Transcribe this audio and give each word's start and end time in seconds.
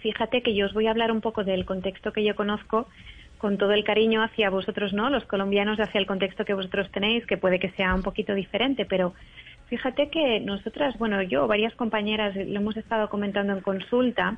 Fíjate 0.00 0.42
que 0.42 0.54
yo 0.54 0.66
os 0.66 0.72
voy 0.72 0.86
a 0.86 0.90
hablar 0.90 1.12
un 1.12 1.20
poco 1.20 1.44
del 1.44 1.64
contexto 1.64 2.12
que 2.12 2.24
yo 2.24 2.34
conozco 2.34 2.88
con 3.38 3.56
todo 3.56 3.72
el 3.72 3.84
cariño 3.84 4.22
hacia 4.22 4.50
vosotros, 4.50 4.92
¿no? 4.92 5.08
Los 5.08 5.24
colombianos 5.24 5.80
hacia 5.80 5.98
el 5.98 6.06
contexto 6.06 6.44
que 6.44 6.54
vosotros 6.54 6.90
tenéis, 6.90 7.26
que 7.26 7.38
puede 7.38 7.58
que 7.58 7.70
sea 7.70 7.94
un 7.94 8.02
poquito 8.02 8.34
diferente, 8.34 8.84
pero 8.84 9.14
fíjate 9.68 10.10
que 10.10 10.40
nosotras, 10.40 10.98
bueno, 10.98 11.22
yo, 11.22 11.46
varias 11.46 11.74
compañeras, 11.74 12.36
lo 12.36 12.60
hemos 12.60 12.76
estado 12.76 13.08
comentando 13.08 13.54
en 13.54 13.60
consulta, 13.60 14.36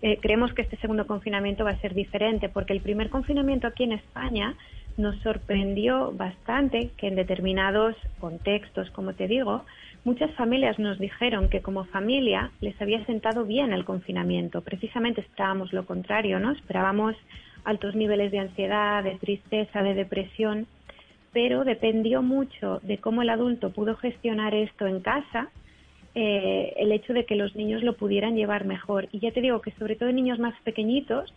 eh, 0.00 0.18
creemos 0.22 0.54
que 0.54 0.62
este 0.62 0.78
segundo 0.78 1.06
confinamiento 1.06 1.64
va 1.64 1.72
a 1.72 1.80
ser 1.80 1.92
diferente, 1.92 2.48
porque 2.48 2.72
el 2.72 2.80
primer 2.80 3.10
confinamiento 3.10 3.66
aquí 3.66 3.84
en 3.84 3.92
España 3.92 4.54
nos 5.00 5.16
sorprendió 5.22 6.12
bastante 6.12 6.90
que 6.96 7.08
en 7.08 7.16
determinados 7.16 7.96
contextos, 8.20 8.90
como 8.90 9.14
te 9.14 9.26
digo, 9.26 9.64
muchas 10.04 10.30
familias 10.34 10.78
nos 10.78 10.98
dijeron 10.98 11.48
que 11.48 11.60
como 11.60 11.84
familia 11.86 12.50
les 12.60 12.80
había 12.80 13.04
sentado 13.06 13.44
bien 13.44 13.72
el 13.72 13.84
confinamiento. 13.84 14.60
Precisamente 14.60 15.22
esperábamos 15.22 15.72
lo 15.72 15.84
contrario, 15.86 16.38
¿no? 16.38 16.52
Esperábamos 16.52 17.16
altos 17.64 17.94
niveles 17.94 18.30
de 18.30 18.38
ansiedad, 18.38 19.02
de 19.02 19.16
tristeza, 19.16 19.82
de 19.82 19.94
depresión, 19.94 20.66
pero 21.32 21.64
dependió 21.64 22.22
mucho 22.22 22.80
de 22.82 22.98
cómo 22.98 23.22
el 23.22 23.30
adulto 23.30 23.70
pudo 23.70 23.96
gestionar 23.96 24.54
esto 24.54 24.86
en 24.86 25.00
casa, 25.00 25.48
eh, 26.14 26.74
el 26.76 26.90
hecho 26.92 27.12
de 27.12 27.24
que 27.24 27.36
los 27.36 27.54
niños 27.54 27.82
lo 27.82 27.96
pudieran 27.96 28.34
llevar 28.34 28.64
mejor. 28.64 29.08
Y 29.12 29.20
ya 29.20 29.30
te 29.30 29.40
digo 29.40 29.60
que 29.60 29.70
sobre 29.72 29.96
todo 29.96 30.08
en 30.08 30.16
niños 30.16 30.38
más 30.38 30.54
pequeñitos, 30.62 31.32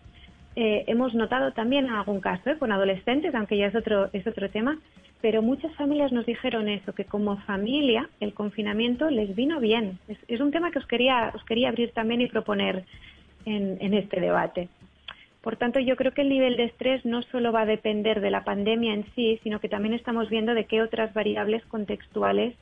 eh, 0.55 0.83
hemos 0.87 1.13
notado 1.13 1.53
también 1.53 1.85
en 1.85 1.91
algún 1.91 2.21
caso, 2.21 2.49
eh, 2.49 2.57
con 2.57 2.71
adolescentes, 2.71 3.33
aunque 3.35 3.57
ya 3.57 3.67
es 3.67 3.75
otro, 3.75 4.09
es 4.13 4.25
otro 4.27 4.49
tema, 4.49 4.79
pero 5.21 5.41
muchas 5.41 5.73
familias 5.75 6.11
nos 6.11 6.25
dijeron 6.25 6.67
eso, 6.67 6.93
que 6.93 7.05
como 7.05 7.37
familia 7.41 8.09
el 8.19 8.33
confinamiento 8.33 9.09
les 9.09 9.35
vino 9.35 9.59
bien. 9.59 9.99
Es, 10.27 10.39
un 10.39 10.51
tema 10.51 10.71
que 10.71 10.79
os 10.79 10.87
quería, 10.87 11.31
os 11.33 11.43
quería 11.45 11.69
abrir 11.69 11.91
también 11.91 12.21
y 12.21 12.27
proponer 12.27 12.85
en 13.45 13.93
este 13.93 14.21
debate. 14.21 14.69
Por 15.43 15.57
tanto, 15.57 15.77
yo 15.81 15.97
creo 15.97 16.13
que 16.13 16.21
el 16.21 16.29
nivel 16.29 16.55
de 16.55 16.63
estrés 16.63 17.03
no 17.03 17.21
solo 17.23 17.51
va 17.51 17.63
a 17.63 17.65
depender 17.65 18.21
de 18.21 18.31
la 18.31 18.45
pandemia 18.45 18.93
en 18.93 19.05
sí, 19.13 19.41
sino 19.43 19.59
que 19.59 19.67
también 19.67 19.93
estamos 19.93 20.29
viendo 20.29 20.53
de 20.53 20.63
qué 20.63 20.81
otras 20.81 21.13
variables 21.13 21.65
contextuales 21.65 22.55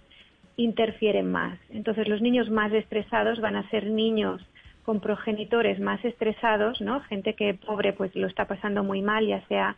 interfieren 0.58 1.32
más. 1.32 1.60
Entonces, 1.70 2.08
los 2.08 2.24
niños 2.24 2.50
más 2.50 2.74
estresados 2.74 3.40
van 3.40 3.56
a 3.56 3.70
ser 3.70 3.86
niños 3.86 4.42
con 4.86 5.00
progenitores 5.00 5.80
más 5.80 6.04
estresados, 6.04 6.82
¿no? 6.82 7.02
Gente 7.02 7.34
que 7.34 7.54
pobre 7.54 7.94
pues 7.94 8.16
lo 8.16 8.28
está 8.28 8.46
pasando 8.46 8.84
muy 8.84 9.02
mal, 9.02 9.28
ya 9.28 9.42
sea, 9.48 9.76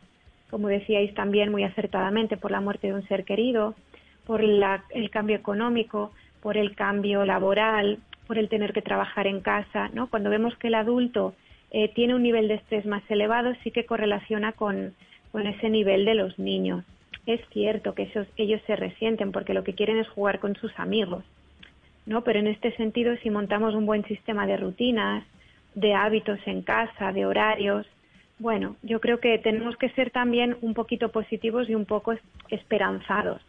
como 0.49 0.67
decíais 0.67 1.13
también 1.13 1.51
muy 1.51 1.63
acertadamente, 1.63 2.37
por 2.37 2.51
la 2.51 2.61
muerte 2.61 2.87
de 2.87 2.93
un 2.93 3.07
ser 3.07 3.25
querido, 3.25 3.75
por 4.25 4.41
el 4.41 5.09
cambio 5.11 5.35
económico, 5.35 6.11
por 6.41 6.57
el 6.57 6.75
cambio 6.75 7.25
laboral, 7.25 7.99
por 8.27 8.37
el 8.37 8.49
tener 8.49 8.73
que 8.73 8.81
trabajar 8.81 9.27
en 9.27 9.41
casa, 9.41 9.89
¿no? 9.93 10.07
Cuando 10.07 10.29
vemos 10.29 10.55
que 10.57 10.67
el 10.67 10.75
adulto 10.75 11.33
eh, 11.71 11.89
tiene 11.89 12.15
un 12.15 12.23
nivel 12.23 12.47
de 12.47 12.55
estrés 12.55 12.85
más 12.85 13.03
elevado, 13.09 13.53
sí 13.63 13.71
que 13.71 13.85
correlaciona 13.85 14.53
con, 14.53 14.93
ese 15.33 15.69
nivel 15.69 16.05
de 16.05 16.13
los 16.13 16.37
niños. 16.37 16.85
Es 17.25 17.41
cierto 17.49 17.95
que 17.95 18.11
ellos 18.37 18.61
se 18.67 18.75
resienten 18.75 19.31
porque 19.31 19.55
lo 19.55 19.63
que 19.63 19.73
quieren 19.73 19.97
es 19.97 20.07
jugar 20.07 20.39
con 20.39 20.55
sus 20.55 20.77
amigos, 20.77 21.23
¿no? 22.05 22.23
Pero 22.23 22.39
en 22.39 22.47
este 22.47 22.75
sentido, 22.75 23.15
si 23.23 23.29
montamos 23.29 23.75
un 23.75 23.85
buen 23.85 24.03
sistema 24.05 24.45
de 24.45 24.57
rutinas, 24.57 25.23
de 25.75 25.93
hábitos 25.93 26.39
en 26.45 26.61
casa, 26.61 27.11
de 27.11 27.25
horarios, 27.25 27.87
bueno, 28.39 28.75
yo 28.81 28.99
creo 28.99 29.19
que 29.19 29.37
tenemos 29.37 29.77
que 29.77 29.89
ser 29.89 30.11
también 30.11 30.57
un 30.61 30.73
poquito 30.73 31.09
positivos 31.09 31.69
y 31.69 31.75
un 31.75 31.85
poco 31.85 32.13
esperanzados. 32.49 33.41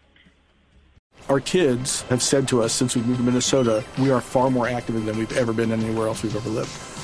Our 1.29 1.41
kids 1.41 2.05
have 2.11 2.21
said 2.21 2.47
to 2.49 2.63
us 2.63 2.73
since 2.73 2.97
we 2.97 3.03
moved 3.03 3.19
to 3.19 3.25
Minnesota, 3.25 3.83
we 3.99 4.11
are 4.11 4.21
far 4.21 4.51
more 4.51 4.69
active 4.69 5.05
than 5.05 5.17
we've 5.17 5.37
ever 5.37 5.53
been 5.53 5.73
anywhere 5.73 6.07
else 6.07 6.23
we've 6.23 6.37
ever 6.37 6.51
lived. 6.51 7.04